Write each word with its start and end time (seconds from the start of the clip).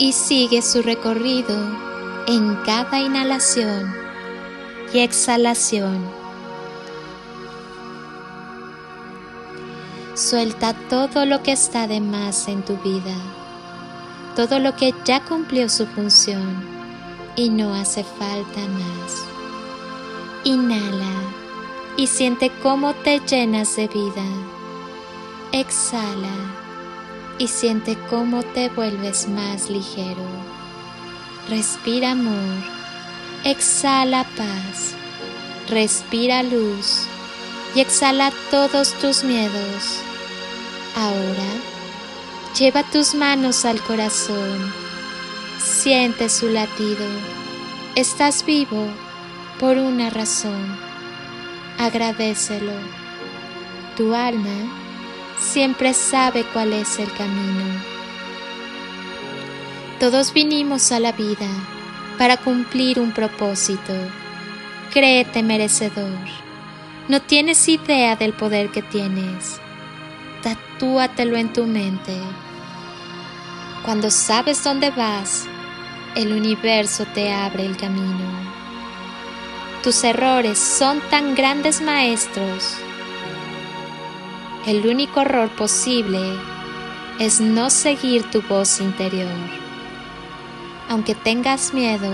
y 0.00 0.12
sigue 0.12 0.62
su 0.62 0.80
recorrido 0.80 1.54
en 2.26 2.56
cada 2.64 2.98
inhalación 3.00 3.94
y 4.94 5.00
exhalación. 5.00 6.02
Suelta 10.14 10.72
todo 10.88 11.26
lo 11.26 11.42
que 11.42 11.52
está 11.52 11.86
de 11.86 12.00
más 12.00 12.48
en 12.48 12.64
tu 12.64 12.78
vida, 12.78 13.14
todo 14.36 14.58
lo 14.58 14.74
que 14.74 14.94
ya 15.04 15.22
cumplió 15.22 15.68
su 15.68 15.86
función 15.86 16.64
y 17.36 17.50
no 17.50 17.74
hace 17.74 18.02
falta 18.02 18.60
más. 18.60 19.22
Inhala 20.44 21.12
y 21.98 22.06
siente 22.06 22.50
cómo 22.62 22.94
te 22.94 23.20
llenas 23.20 23.76
de 23.76 23.86
vida. 23.88 24.24
Exhala 25.52 26.59
y 27.40 27.48
siente 27.48 27.96
cómo 28.10 28.42
te 28.42 28.68
vuelves 28.68 29.26
más 29.26 29.70
ligero. 29.70 30.22
Respira 31.48 32.10
amor, 32.10 32.62
exhala 33.44 34.24
paz, 34.36 34.92
respira 35.66 36.42
luz 36.42 37.06
y 37.74 37.80
exhala 37.80 38.30
todos 38.50 38.92
tus 39.00 39.24
miedos. 39.24 40.00
Ahora, 40.94 41.50
lleva 42.58 42.82
tus 42.82 43.14
manos 43.14 43.64
al 43.64 43.80
corazón, 43.80 44.70
siente 45.58 46.28
su 46.28 46.50
latido, 46.50 47.06
estás 47.94 48.44
vivo 48.44 48.86
por 49.58 49.78
una 49.78 50.10
razón, 50.10 50.76
agradecelo. 51.78 52.74
Tu 53.96 54.14
alma 54.14 54.89
siempre 55.52 55.94
sabe 55.94 56.44
cuál 56.52 56.72
es 56.72 57.00
el 57.00 57.12
camino. 57.12 57.64
Todos 59.98 60.32
vinimos 60.32 60.92
a 60.92 61.00
la 61.00 61.10
vida 61.10 61.48
para 62.18 62.36
cumplir 62.36 63.00
un 63.00 63.10
propósito. 63.10 63.92
Créete 64.92 65.42
merecedor. 65.42 66.20
No 67.08 67.20
tienes 67.20 67.68
idea 67.68 68.14
del 68.14 68.32
poder 68.32 68.70
que 68.70 68.82
tienes. 68.82 69.60
Tatúatelo 70.42 71.36
en 71.36 71.52
tu 71.52 71.66
mente. 71.66 72.16
Cuando 73.84 74.08
sabes 74.12 74.62
dónde 74.62 74.90
vas, 74.90 75.46
el 76.14 76.32
universo 76.32 77.06
te 77.12 77.32
abre 77.32 77.66
el 77.66 77.76
camino. 77.76 78.50
Tus 79.82 80.04
errores 80.04 80.60
son 80.60 81.00
tan 81.10 81.34
grandes 81.34 81.80
maestros 81.80 82.76
el 84.66 84.86
único 84.86 85.20
error 85.22 85.48
posible 85.50 86.20
es 87.18 87.40
no 87.40 87.70
seguir 87.70 88.30
tu 88.30 88.42
voz 88.42 88.80
interior. 88.80 89.32
Aunque 90.88 91.14
tengas 91.14 91.72
miedo, 91.72 92.12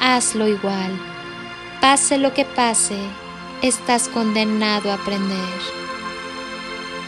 hazlo 0.00 0.46
igual. 0.46 0.92
Pase 1.80 2.18
lo 2.18 2.32
que 2.34 2.44
pase, 2.44 2.98
estás 3.62 4.08
condenado 4.08 4.90
a 4.90 4.94
aprender. 4.94 5.60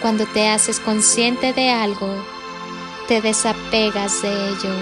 Cuando 0.00 0.26
te 0.26 0.48
haces 0.48 0.80
consciente 0.80 1.52
de 1.52 1.70
algo, 1.70 2.12
te 3.06 3.20
desapegas 3.20 4.22
de 4.22 4.48
ello. 4.48 4.74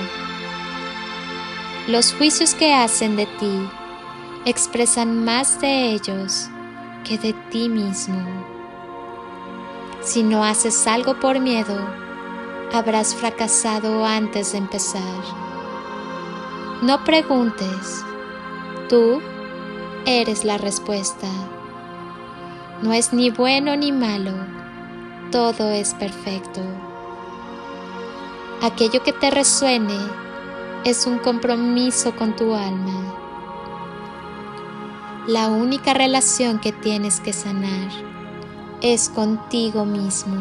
Los 1.89 2.15
juicios 2.15 2.55
que 2.55 2.73
hacen 2.75 3.17
de 3.17 3.27
ti 3.27 3.69
expresan 4.45 5.25
más 5.25 5.61
de 5.61 5.91
ellos 5.93 6.49
que 7.05 7.19
de 7.19 7.33
ti 7.51 7.69
mismo. 7.69 8.58
Si 10.01 10.23
no 10.23 10.45
haces 10.45 10.87
algo 10.87 11.19
por 11.19 11.41
miedo, 11.41 11.77
habrás 12.73 13.15
fracasado 13.15 14.05
antes 14.05 14.53
de 14.53 14.59
empezar. 14.59 15.23
No 16.83 17.03
preguntes, 17.05 18.05
tú 18.89 19.21
eres 20.07 20.45
la 20.45 20.57
respuesta. 20.57 21.27
No 22.83 22.93
es 22.93 23.13
ni 23.13 23.31
bueno 23.31 23.77
ni 23.77 23.91
malo, 23.91 24.33
todo 25.33 25.71
es 25.71 25.95
perfecto. 25.95 26.61
Aquello 28.63 29.03
que 29.03 29.13
te 29.13 29.31
resuene 29.31 29.99
es 30.85 31.07
un 31.07 31.19
compromiso 31.19 32.15
con 32.15 32.37
tu 32.37 32.55
alma. 32.55 33.15
La 35.27 35.49
única 35.49 35.93
relación 35.93 36.61
que 36.61 36.73
tienes 36.73 37.21
que 37.21 37.33
sanar 37.33 38.18
es 38.81 39.09
contigo 39.09 39.85
mismo. 39.85 40.37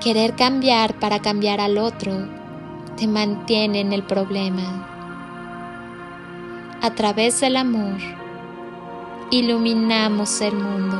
Querer 0.00 0.36
cambiar 0.36 0.94
para 0.94 1.20
cambiar 1.20 1.60
al 1.60 1.78
otro 1.78 2.12
te 2.96 3.06
mantiene 3.06 3.80
en 3.80 3.92
el 3.92 4.02
problema. 4.02 4.86
A 6.80 6.94
través 6.94 7.40
del 7.40 7.56
amor, 7.56 7.98
iluminamos 9.30 10.40
el 10.40 10.54
mundo. 10.54 10.96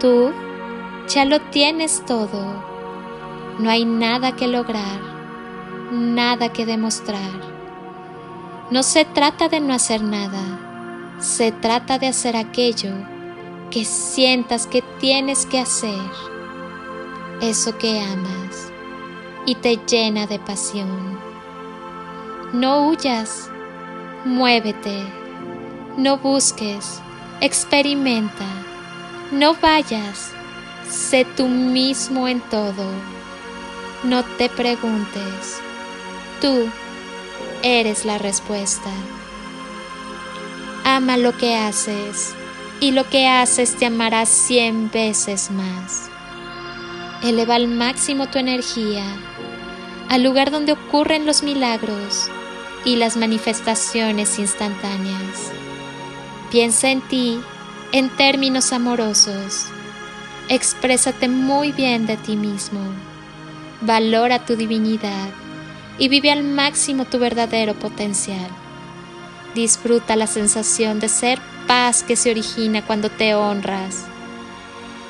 Tú 0.00 0.32
ya 1.08 1.24
lo 1.24 1.40
tienes 1.40 2.04
todo. 2.04 2.62
No 3.58 3.70
hay 3.70 3.84
nada 3.84 4.36
que 4.36 4.46
lograr, 4.46 5.00
nada 5.90 6.52
que 6.52 6.66
demostrar. 6.66 7.40
No 8.70 8.82
se 8.82 9.04
trata 9.06 9.48
de 9.48 9.60
no 9.60 9.72
hacer 9.72 10.02
nada, 10.02 11.16
se 11.18 11.52
trata 11.52 11.98
de 11.98 12.08
hacer 12.08 12.36
aquello 12.36 12.92
que 13.70 13.84
sientas 13.84 14.66
que 14.66 14.82
tienes 15.00 15.46
que 15.46 15.60
hacer 15.60 16.00
eso 17.40 17.76
que 17.78 18.00
amas 18.00 18.72
y 19.46 19.54
te 19.54 19.78
llena 19.86 20.26
de 20.26 20.38
pasión. 20.38 21.18
No 22.52 22.88
huyas, 22.88 23.50
muévete, 24.24 25.04
no 25.96 26.18
busques, 26.18 27.00
experimenta, 27.40 28.46
no 29.30 29.54
vayas, 29.54 30.32
sé 30.88 31.26
tú 31.36 31.46
mismo 31.46 32.26
en 32.26 32.40
todo. 32.40 32.84
No 34.04 34.24
te 34.24 34.48
preguntes, 34.48 35.60
tú 36.40 36.68
eres 37.62 38.04
la 38.04 38.18
respuesta. 38.18 38.90
Ama 40.84 41.16
lo 41.16 41.36
que 41.36 41.56
haces 41.56 42.34
y 42.80 42.92
lo 42.92 43.08
que 43.08 43.28
haces 43.28 43.76
te 43.76 43.86
amará 43.86 44.26
cien 44.26 44.90
veces 44.90 45.50
más. 45.50 46.10
Eleva 47.22 47.56
al 47.56 47.68
máximo 47.68 48.28
tu 48.28 48.38
energía 48.38 49.04
al 50.08 50.22
lugar 50.22 50.50
donde 50.50 50.72
ocurren 50.72 51.26
los 51.26 51.42
milagros 51.42 52.28
y 52.84 52.96
las 52.96 53.16
manifestaciones 53.16 54.38
instantáneas. 54.38 55.52
Piensa 56.50 56.90
en 56.90 57.02
ti 57.02 57.38
en 57.92 58.08
términos 58.10 58.72
amorosos. 58.72 59.66
Exprésate 60.48 61.28
muy 61.28 61.72
bien 61.72 62.06
de 62.06 62.16
ti 62.16 62.36
mismo. 62.36 62.80
Valora 63.82 64.44
tu 64.44 64.56
divinidad 64.56 65.28
y 65.98 66.08
vive 66.08 66.30
al 66.30 66.42
máximo 66.42 67.04
tu 67.04 67.18
verdadero 67.18 67.74
potencial. 67.74 68.48
Disfruta 69.54 70.16
la 70.16 70.26
sensación 70.26 71.00
de 71.00 71.08
ser 71.08 71.40
paz 71.66 72.02
que 72.02 72.16
se 72.16 72.30
origina 72.30 72.84
cuando 72.84 73.10
te 73.10 73.34
honras 73.34 74.04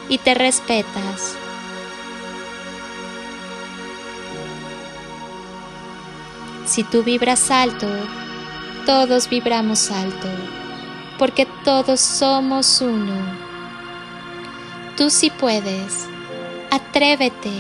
y 0.09 0.19
te 0.19 0.35
respetas. 0.35 1.37
Si 6.67 6.85
tú 6.85 7.03
vibras 7.03 7.51
alto, 7.51 7.87
todos 8.85 9.29
vibramos 9.29 9.91
alto, 9.91 10.29
porque 11.19 11.47
todos 11.65 12.01
somos 12.01 12.81
uno. 12.81 13.15
Tú 14.97 15.11
sí 15.11 15.31
puedes, 15.31 16.07
atrévete 16.71 17.53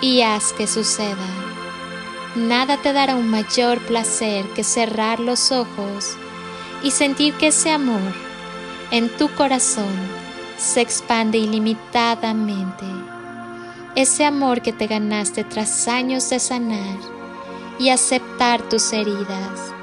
y 0.00 0.22
haz 0.22 0.52
que 0.52 0.66
suceda. 0.66 1.49
Nada 2.36 2.76
te 2.76 2.92
dará 2.92 3.16
un 3.16 3.28
mayor 3.28 3.80
placer 3.80 4.44
que 4.54 4.62
cerrar 4.62 5.18
los 5.18 5.50
ojos 5.50 6.16
y 6.82 6.92
sentir 6.92 7.34
que 7.34 7.48
ese 7.48 7.70
amor 7.70 8.12
en 8.92 9.08
tu 9.16 9.28
corazón 9.34 9.92
se 10.56 10.80
expande 10.80 11.38
ilimitadamente. 11.38 12.84
ese 13.96 14.24
amor 14.24 14.62
que 14.62 14.72
te 14.72 14.86
ganaste 14.86 15.42
tras 15.42 15.88
años 15.88 16.30
de 16.30 16.38
sanar 16.38 16.96
y 17.80 17.88
aceptar 17.88 18.62
tus 18.68 18.92
heridas, 18.92 19.74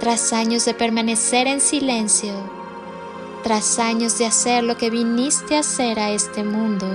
tras 0.00 0.32
años 0.32 0.64
de 0.64 0.72
permanecer 0.72 1.46
en 1.46 1.60
silencio, 1.60 2.32
tras 3.42 3.78
años 3.78 4.16
de 4.16 4.24
hacer 4.24 4.64
lo 4.64 4.78
que 4.78 4.88
viniste 4.88 5.56
a 5.56 5.60
hacer 5.60 6.00
a 6.00 6.10
este 6.10 6.44
mundo 6.44 6.86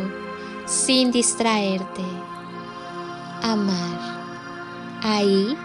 sin 0.66 1.12
distraerte. 1.12 2.04
Amar. 3.44 4.17
Ahí 5.10 5.58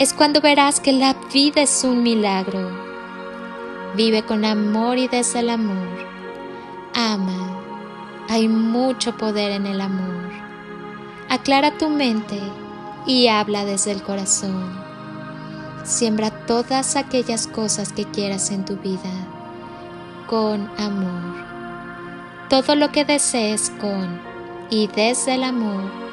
es 0.00 0.12
cuando 0.12 0.40
verás 0.40 0.80
que 0.80 0.90
la 0.90 1.14
vida 1.32 1.62
es 1.62 1.84
un 1.84 2.02
milagro. 2.02 2.68
Vive 3.94 4.24
con 4.24 4.44
amor 4.44 4.98
y 4.98 5.06
desde 5.06 5.38
el 5.38 5.50
amor. 5.50 5.86
Ama. 6.92 7.60
Hay 8.28 8.48
mucho 8.48 9.16
poder 9.16 9.52
en 9.52 9.68
el 9.68 9.80
amor. 9.80 10.32
Aclara 11.28 11.78
tu 11.78 11.88
mente 11.88 12.40
y 13.06 13.28
habla 13.28 13.64
desde 13.64 13.92
el 13.92 14.02
corazón. 14.02 14.76
Siembra 15.84 16.32
todas 16.32 16.96
aquellas 16.96 17.46
cosas 17.46 17.92
que 17.92 18.04
quieras 18.04 18.50
en 18.50 18.64
tu 18.64 18.74
vida 18.78 19.12
con 20.26 20.68
amor. 20.76 21.36
Todo 22.50 22.74
lo 22.74 22.90
que 22.90 23.04
desees 23.04 23.70
con 23.80 24.20
y 24.70 24.88
desde 24.88 25.36
el 25.36 25.44
amor 25.44 26.05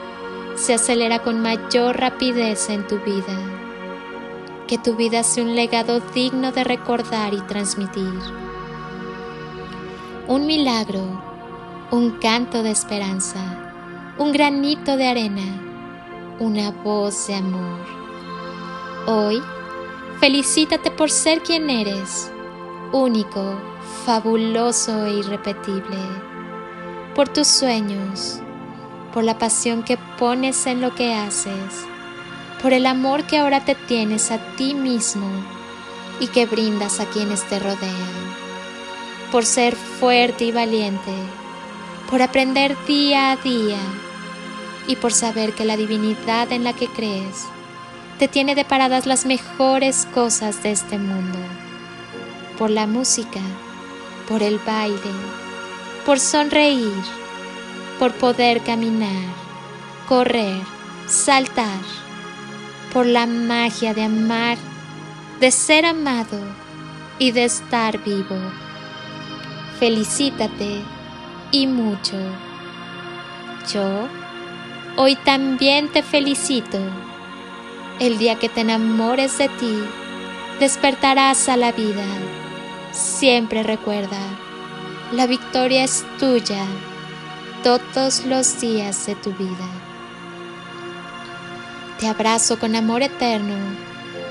se 0.55 0.73
acelera 0.73 1.19
con 1.19 1.41
mayor 1.41 1.97
rapidez 2.00 2.69
en 2.69 2.85
tu 2.88 3.00
vida. 3.00 3.38
Que 4.67 4.77
tu 4.77 4.95
vida 4.95 5.23
sea 5.23 5.44
un 5.44 5.55
legado 5.55 6.00
digno 6.13 6.51
de 6.51 6.63
recordar 6.63 7.33
y 7.33 7.41
transmitir. 7.41 8.13
Un 10.27 10.45
milagro, 10.45 11.01
un 11.91 12.11
canto 12.11 12.63
de 12.63 12.71
esperanza, 12.71 13.39
un 14.17 14.31
granito 14.31 14.95
de 14.95 15.07
arena, 15.07 16.35
una 16.39 16.71
voz 16.71 17.27
de 17.27 17.35
amor. 17.35 17.79
Hoy, 19.07 19.41
felicítate 20.19 20.91
por 20.91 21.09
ser 21.09 21.41
quien 21.41 21.69
eres, 21.69 22.31
único, 22.91 23.55
fabuloso 24.05 25.05
e 25.05 25.13
irrepetible, 25.15 25.97
por 27.15 27.27
tus 27.27 27.47
sueños, 27.47 28.42
por 29.13 29.24
la 29.24 29.38
pasión 29.38 29.83
que 29.83 29.98
pones 30.18 30.65
en 30.65 30.81
lo 30.81 30.95
que 30.95 31.13
haces, 31.13 31.86
por 32.62 32.74
el 32.74 32.88
amor 32.88 33.25
que 33.25 33.38
ahora 33.38 33.63
te 33.63 33.75
tienes 33.75 34.31
a 34.31 34.39
ti 34.56 34.74
mismo 34.74 35.27
y 36.19 36.27
que 36.27 36.45
brindas 36.45 37.00
a 37.00 37.06
quienes 37.06 37.48
te 37.48 37.60
rodean, 37.60 38.33
por 39.31 39.45
ser 39.45 39.75
fuerte 39.75 40.45
y 40.45 40.51
valiente, 40.51 41.13
por 42.10 42.21
aprender 42.21 42.75
día 42.88 43.31
a 43.31 43.36
día 43.38 43.80
y 44.88 44.95
por 44.95 45.13
saber 45.13 45.54
que 45.54 45.65
la 45.65 45.77
divinidad 45.77 46.51
en 46.51 46.63
la 46.63 46.74
que 46.74 46.88
crees 46.88 47.45
te 48.18 48.27
tiene 48.27 48.56
deparadas 48.56 49.06
las 49.06 49.25
mejores 49.25 50.07
cosas 50.13 50.63
de 50.63 50.71
este 50.71 50.98
mundo, 50.98 51.38
por 52.57 52.69
la 52.69 52.88
música, 52.88 53.42
por 54.27 54.42
el 54.42 54.60
baile, 54.60 55.12
por 56.06 56.19
sonreír, 56.19 57.22
por 57.99 58.13
poder 58.13 58.61
caminar, 58.61 59.33
correr, 60.07 60.61
saltar, 61.07 61.81
por 62.93 63.05
la 63.05 63.25
magia 63.25 63.93
de 63.93 64.03
amar, 64.03 64.57
de 65.39 65.51
ser 65.51 65.85
amado 65.85 66.39
y 67.19 67.31
de 67.31 67.45
estar 67.45 68.03
vivo. 68.03 68.37
Felicítate 69.79 70.81
y 71.51 71.67
mucho. 71.67 72.17
Yo 73.73 74.07
hoy 74.97 75.15
también 75.15 75.89
te 75.89 76.03
felicito. 76.03 76.79
El 77.99 78.17
día 78.17 78.39
que 78.39 78.49
te 78.49 78.61
enamores 78.61 79.37
de 79.37 79.49
ti, 79.49 79.83
despertarás 80.59 81.47
a 81.47 81.57
la 81.57 81.71
vida 81.71 82.05
Siempre 82.93 83.63
recuerda, 83.63 84.19
la 85.11 85.25
victoria 85.25 85.83
es 85.83 86.05
tuya 86.19 86.63
todos 87.63 88.25
los 88.25 88.60
días 88.60 89.06
de 89.06 89.15
tu 89.15 89.31
vida. 89.31 89.68
Te 91.98 92.07
abrazo 92.07 92.60
con 92.60 92.75
amor 92.75 93.01
eterno, 93.01 93.56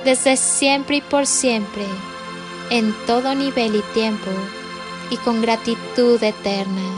desde 0.04 0.36
siempre 0.36 0.96
y 0.96 1.00
por 1.00 1.26
siempre, 1.26 1.86
en 2.68 2.94
todo 3.06 3.34
nivel 3.34 3.74
y 3.76 3.82
tiempo, 3.94 4.30
y 5.08 5.16
con 5.16 5.40
gratitud 5.40 6.22
eterna. 6.22 6.90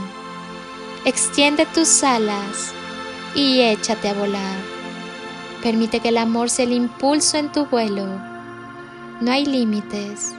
Extiende 1.05 1.67
tus 1.67 2.03
alas 2.03 2.73
y 3.37 3.61
échate 3.61 4.09
a 4.09 4.15
volar. 4.15 4.59
Permite 5.63 6.01
que 6.01 6.09
el 6.09 6.19
amor 6.19 6.51
sea 6.51 6.65
el 6.65 6.73
impulso 6.73 7.39
en 7.39 7.53
tu 7.53 7.67
vuelo. 7.67 8.07
No 9.21 9.31
hay 9.31 9.47
límites 9.47 10.35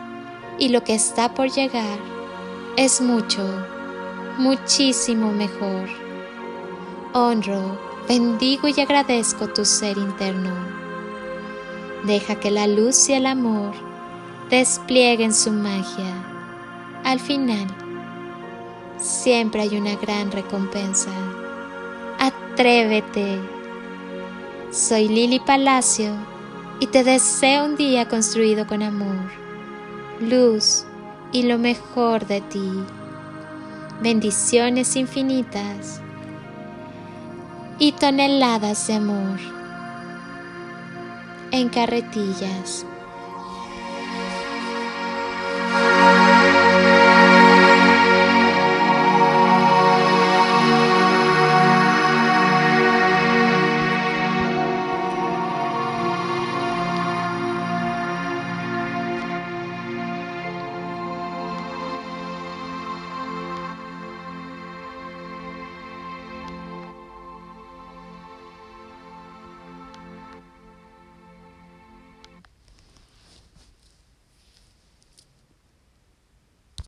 y 0.60 0.70
lo 0.70 0.84
que 0.84 0.94
está 0.94 1.34
por 1.34 1.50
llegar 1.50 2.00
es 2.76 3.00
mucho, 3.00 3.44
muchísimo 4.38 5.32
mejor. 5.32 5.90
Honro, 7.14 7.80
bendigo 8.08 8.68
y 8.68 8.80
agradezco 8.80 9.48
tu 9.48 9.66
ser 9.66 9.98
interno. 9.98 10.54
Deja 12.04 12.36
que 12.36 12.52
la 12.52 12.68
luz 12.68 13.10
y 13.10 13.14
el 13.14 13.26
amor 13.26 13.74
desplieguen 14.50 15.34
su 15.34 15.52
magia. 15.52 16.14
Al 17.04 17.20
final, 17.20 17.68
siempre 18.98 19.62
hay 19.62 19.78
una 19.78 19.96
gran 19.96 20.32
recompensa. 20.32 21.12
Atrévete. 22.20 23.40
Soy 24.72 25.08
Lili 25.08 25.40
Palacio 25.40 26.14
y 26.80 26.88
te 26.88 27.04
deseo 27.04 27.66
un 27.66 27.76
día 27.76 28.08
construido 28.08 28.68
con 28.68 28.84
amor 28.84 29.46
luz 30.20 30.86
y 31.32 31.44
lo 31.44 31.58
mejor 31.58 32.26
de 32.26 32.42
ti. 32.42 32.72
Bendiciones 34.02 34.98
infinitas 34.98 36.02
y 37.80 37.94
toneladas 37.94 38.88
de 38.88 38.96
amor 38.96 39.40
en 41.52 41.70
carretillas. 41.70 42.86